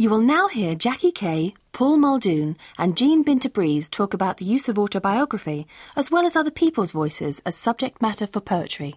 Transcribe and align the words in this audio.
You 0.00 0.10
will 0.10 0.20
now 0.20 0.46
hear 0.46 0.76
Jackie 0.76 1.10
Kay, 1.10 1.54
Paul 1.72 1.96
Muldoon, 1.96 2.56
and 2.78 2.96
Jean 2.96 3.24
Binta 3.24 3.90
talk 3.90 4.14
about 4.14 4.36
the 4.36 4.44
use 4.44 4.68
of 4.68 4.78
autobiography, 4.78 5.66
as 5.96 6.08
well 6.08 6.24
as 6.24 6.36
other 6.36 6.52
people's 6.52 6.92
voices, 6.92 7.42
as 7.44 7.56
subject 7.56 8.00
matter 8.00 8.28
for 8.28 8.38
poetry. 8.40 8.94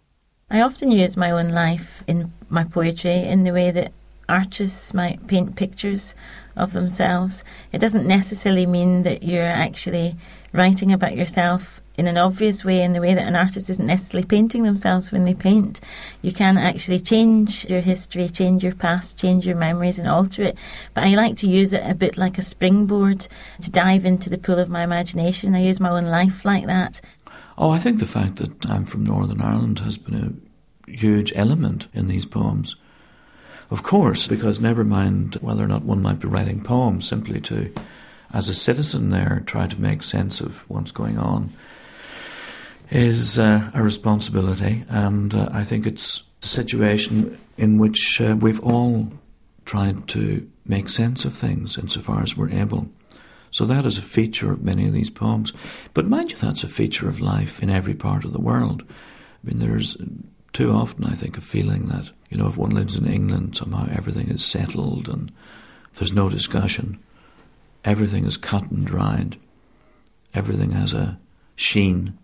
I 0.51 0.61
often 0.61 0.91
use 0.91 1.17
my 1.17 1.31
own 1.31 1.49
life 1.49 2.03
in 2.05 2.31
my 2.49 2.65
poetry 2.65 3.15
in 3.15 3.45
the 3.45 3.51
way 3.51 3.71
that 3.71 3.93
artists 4.29 4.93
might 4.93 5.25
paint 5.25 5.55
pictures 5.55 6.13
of 6.55 6.73
themselves. 6.73 7.43
It 7.71 7.79
doesn't 7.79 8.05
necessarily 8.05 8.67
mean 8.67 9.01
that 9.01 9.23
you're 9.23 9.41
actually 9.41 10.17
writing 10.53 10.91
about 10.91 11.17
yourself 11.17 11.80
in 11.97 12.07
an 12.07 12.17
obvious 12.17 12.63
way, 12.63 12.81
in 12.81 12.93
the 12.93 13.01
way 13.01 13.13
that 13.13 13.27
an 13.27 13.35
artist 13.35 13.69
isn't 13.69 13.85
necessarily 13.85 14.25
painting 14.25 14.63
themselves 14.63 15.11
when 15.11 15.25
they 15.25 15.33
paint. 15.33 15.81
You 16.21 16.31
can 16.31 16.57
actually 16.57 16.99
change 16.99 17.69
your 17.69 17.81
history, 17.81 18.29
change 18.29 18.63
your 18.63 18.73
past, 18.73 19.19
change 19.19 19.45
your 19.45 19.55
memories, 19.55 19.99
and 19.99 20.07
alter 20.07 20.43
it. 20.43 20.57
But 20.93 21.03
I 21.03 21.15
like 21.15 21.35
to 21.37 21.49
use 21.49 21.73
it 21.73 21.83
a 21.85 21.93
bit 21.93 22.17
like 22.17 22.37
a 22.37 22.43
springboard 22.43 23.27
to 23.61 23.71
dive 23.71 24.05
into 24.05 24.29
the 24.29 24.37
pool 24.37 24.59
of 24.59 24.69
my 24.69 24.83
imagination. 24.83 25.55
I 25.55 25.63
use 25.63 25.79
my 25.79 25.89
own 25.89 26.05
life 26.05 26.45
like 26.45 26.65
that. 26.65 27.01
Oh, 27.57 27.71
I 27.71 27.79
think 27.79 27.99
the 27.99 28.05
fact 28.05 28.37
that 28.37 28.69
I'm 28.69 28.85
from 28.85 29.03
Northern 29.03 29.41
Ireland 29.41 29.79
has 29.79 29.97
been 29.97 30.15
a 30.87 30.91
huge 30.91 31.33
element 31.35 31.87
in 31.93 32.07
these 32.07 32.25
poems. 32.25 32.75
Of 33.69 33.83
course, 33.83 34.27
because 34.27 34.59
never 34.59 34.83
mind 34.83 35.35
whether 35.35 35.63
or 35.63 35.67
not 35.67 35.83
one 35.83 36.01
might 36.01 36.19
be 36.19 36.27
writing 36.27 36.61
poems, 36.61 37.07
simply 37.07 37.39
to, 37.41 37.73
as 38.33 38.49
a 38.49 38.53
citizen 38.53 39.09
there, 39.09 39.43
try 39.45 39.67
to 39.67 39.81
make 39.81 40.03
sense 40.03 40.41
of 40.41 40.69
what's 40.69 40.91
going 40.91 41.17
on 41.17 41.51
is 42.89 43.39
uh, 43.39 43.71
a 43.73 43.81
responsibility, 43.81 44.83
and 44.89 45.33
uh, 45.33 45.49
I 45.51 45.63
think 45.63 45.87
it's 45.87 46.23
a 46.43 46.45
situation 46.45 47.39
in 47.57 47.77
which 47.77 48.19
uh, 48.19 48.35
we've 48.37 48.59
all 48.61 49.11
tried 49.65 50.07
to 50.09 50.49
make 50.65 50.89
sense 50.89 51.23
of 51.23 51.33
things 51.33 51.77
insofar 51.77 52.21
as 52.21 52.35
we're 52.35 52.49
able. 52.49 52.89
So 53.51 53.65
that 53.65 53.85
is 53.85 53.97
a 53.97 54.01
feature 54.01 54.51
of 54.51 54.63
many 54.63 54.87
of 54.87 54.93
these 54.93 55.09
poems. 55.09 55.53
But 55.93 56.07
mind 56.07 56.31
you, 56.31 56.37
that's 56.37 56.63
a 56.63 56.69
feature 56.69 57.07
of 57.07 57.19
life 57.19 57.61
in 57.61 57.69
every 57.69 57.93
part 57.93 58.25
of 58.25 58.33
the 58.33 58.41
world. 58.41 58.83
I 58.89 59.47
mean, 59.47 59.59
there's 59.59 59.97
too 60.53 60.71
often, 60.71 61.05
I 61.05 61.15
think, 61.15 61.37
a 61.37 61.41
feeling 61.41 61.87
that, 61.87 62.11
you 62.29 62.37
know, 62.37 62.47
if 62.47 62.57
one 62.57 62.71
lives 62.71 62.95
in 62.95 63.05
England, 63.05 63.57
somehow 63.57 63.87
everything 63.91 64.29
is 64.29 64.43
settled 64.43 65.07
and 65.07 65.31
there's 65.95 66.13
no 66.13 66.29
discussion. 66.29 66.99
Everything 67.83 68.25
is 68.25 68.37
cut 68.37 68.69
and 68.69 68.85
dried. 68.85 69.37
Everything 70.33 70.71
has 70.71 70.93
a 70.93 71.19
sheen 71.55 72.17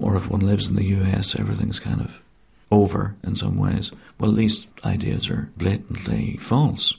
or 0.00 0.16
if 0.16 0.30
one 0.30 0.40
lives 0.40 0.68
in 0.68 0.76
the 0.76 0.84
US, 0.84 1.38
everything's 1.38 1.80
kind 1.80 2.00
of 2.00 2.22
over 2.70 3.16
in 3.24 3.34
some 3.34 3.56
ways. 3.56 3.90
Well, 4.18 4.32
these 4.32 4.66
ideas 4.84 5.28
are 5.28 5.50
blatantly 5.56 6.36
false. 6.38 6.96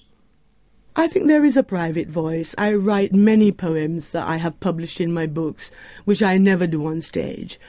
I 0.95 1.07
think 1.07 1.27
there 1.27 1.45
is 1.45 1.55
a 1.55 1.63
private 1.63 2.09
voice. 2.09 2.53
I 2.57 2.73
write 2.73 3.13
many 3.13 3.51
poems 3.51 4.11
that 4.11 4.27
I 4.27 4.37
have 4.37 4.59
published 4.59 4.99
in 4.99 5.13
my 5.13 5.27
books, 5.27 5.71
which 6.03 6.21
I 6.21 6.37
never 6.37 6.67
do 6.67 6.85
on 6.87 6.99
stage. 6.99 7.59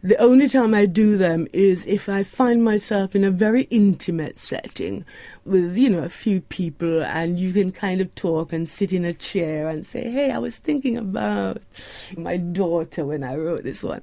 The 0.00 0.16
only 0.18 0.46
time 0.46 0.74
I 0.74 0.86
do 0.86 1.16
them 1.16 1.48
is 1.52 1.84
if 1.86 2.08
I 2.08 2.22
find 2.22 2.62
myself 2.62 3.16
in 3.16 3.24
a 3.24 3.32
very 3.32 3.62
intimate 3.62 4.38
setting 4.38 5.04
with, 5.44 5.76
you 5.76 5.90
know, 5.90 6.04
a 6.04 6.08
few 6.08 6.40
people 6.40 7.02
and 7.02 7.40
you 7.40 7.52
can 7.52 7.72
kind 7.72 8.00
of 8.00 8.14
talk 8.14 8.52
and 8.52 8.68
sit 8.68 8.92
in 8.92 9.04
a 9.04 9.12
chair 9.12 9.66
and 9.66 9.84
say, 9.84 10.08
hey, 10.08 10.30
I 10.30 10.38
was 10.38 10.56
thinking 10.58 10.96
about 10.96 11.58
my 12.16 12.36
daughter 12.36 13.04
when 13.04 13.24
I 13.24 13.34
wrote 13.34 13.64
this 13.64 13.82
one. 13.82 14.02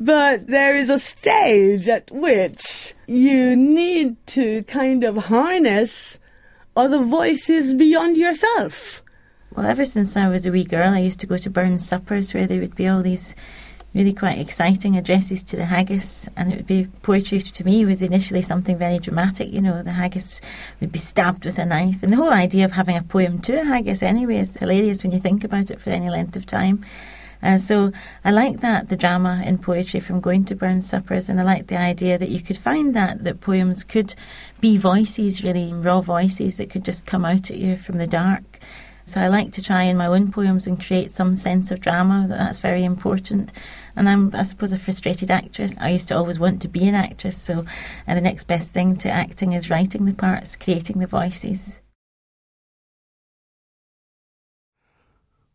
But 0.00 0.48
there 0.48 0.74
is 0.74 0.90
a 0.90 0.98
stage 0.98 1.86
at 1.86 2.10
which 2.10 2.94
you 3.06 3.54
need 3.54 4.16
to 4.28 4.64
kind 4.64 5.04
of 5.04 5.26
harness 5.26 6.18
other 6.76 7.04
voices 7.04 7.74
beyond 7.74 8.16
yourself. 8.16 9.04
Well, 9.54 9.66
ever 9.66 9.84
since 9.84 10.16
I 10.16 10.28
was 10.28 10.46
a 10.46 10.50
wee 10.50 10.64
girl, 10.64 10.92
I 10.92 10.98
used 10.98 11.20
to 11.20 11.26
go 11.28 11.36
to 11.36 11.48
Burns 11.48 11.86
suppers 11.86 12.34
where 12.34 12.48
there 12.48 12.60
would 12.60 12.74
be 12.74 12.88
all 12.88 13.02
these 13.02 13.36
really 13.94 14.12
quite 14.12 14.38
exciting 14.38 14.96
addresses 14.96 15.42
to 15.42 15.56
the 15.56 15.64
haggis, 15.64 16.28
and 16.36 16.52
it 16.52 16.56
would 16.56 16.66
be 16.66 16.88
poetry 17.02 17.40
to 17.40 17.64
me 17.64 17.84
was 17.84 18.02
initially 18.02 18.42
something 18.42 18.76
very 18.76 18.98
dramatic. 18.98 19.52
You 19.52 19.62
know, 19.62 19.82
the 19.82 19.92
haggis 19.92 20.40
would 20.80 20.92
be 20.92 20.98
stabbed 20.98 21.44
with 21.44 21.58
a 21.58 21.64
knife, 21.64 22.02
and 22.02 22.12
the 22.12 22.16
whole 22.16 22.32
idea 22.32 22.64
of 22.64 22.72
having 22.72 22.96
a 22.96 23.02
poem 23.02 23.40
to 23.40 23.60
a 23.60 23.64
haggis 23.64 24.02
anyway 24.02 24.36
is 24.36 24.56
hilarious 24.56 25.02
when 25.02 25.12
you 25.12 25.18
think 25.18 25.42
about 25.42 25.70
it 25.70 25.80
for 25.80 25.90
any 25.90 26.10
length 26.10 26.36
of 26.36 26.46
time. 26.46 26.84
Uh, 27.42 27.56
so 27.56 27.92
I 28.24 28.32
like 28.32 28.60
that 28.60 28.88
the 28.88 28.96
drama 28.96 29.42
in 29.44 29.58
poetry 29.58 30.00
from 30.00 30.20
going 30.20 30.44
to 30.46 30.56
Burns 30.56 30.88
suppers, 30.88 31.28
and 31.28 31.40
I 31.40 31.44
like 31.44 31.68
the 31.68 31.78
idea 31.78 32.18
that 32.18 32.30
you 32.30 32.40
could 32.40 32.56
find 32.56 32.94
that 32.94 33.22
that 33.22 33.40
poems 33.40 33.84
could 33.84 34.14
be 34.60 34.76
voices, 34.76 35.44
really 35.44 35.72
raw 35.72 36.00
voices 36.00 36.56
that 36.56 36.70
could 36.70 36.84
just 36.84 37.06
come 37.06 37.24
out 37.24 37.50
at 37.50 37.58
you 37.58 37.76
from 37.76 37.98
the 37.98 38.06
dark. 38.06 38.58
So 39.08 39.20
I 39.20 39.28
like 39.28 39.52
to 39.52 39.62
try 39.62 39.84
in 39.84 39.96
my 39.96 40.06
own 40.06 40.30
poems 40.30 40.66
and 40.66 40.78
create 40.84 41.12
some 41.12 41.34
sense 41.34 41.70
of 41.70 41.80
drama. 41.80 42.26
That's 42.28 42.58
very 42.58 42.84
important. 42.84 43.52
And 43.96 44.08
I'm, 44.08 44.34
I 44.34 44.42
suppose, 44.42 44.72
a 44.72 44.78
frustrated 44.78 45.30
actress. 45.30 45.78
I 45.78 45.90
used 45.90 46.08
to 46.08 46.16
always 46.16 46.38
want 46.38 46.60
to 46.62 46.68
be 46.68 46.86
an 46.86 46.94
actress. 46.94 47.36
So 47.36 47.64
uh, 48.06 48.14
the 48.14 48.20
next 48.20 48.44
best 48.44 48.72
thing 48.72 48.96
to 48.98 49.10
acting 49.10 49.52
is 49.54 49.70
writing 49.70 50.04
the 50.04 50.14
parts, 50.14 50.56
creating 50.56 50.98
the 50.98 51.06
voices. 51.06 51.80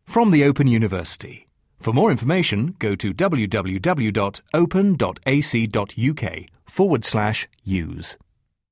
From 0.04 0.30
the 0.30 0.44
Open 0.44 0.66
University. 0.66 1.48
For 1.78 1.92
more 1.92 2.10
information, 2.10 2.76
go 2.78 2.94
to 2.94 3.12
www.open.ac.uk 3.12 3.84
forward 6.66 7.04
slash 7.04 7.48
use. 7.62 8.16